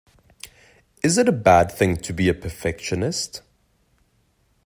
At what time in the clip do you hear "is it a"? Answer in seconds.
1.03-1.31